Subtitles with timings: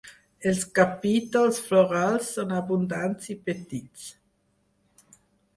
[0.51, 4.11] Els capítols florals són abundants i petits.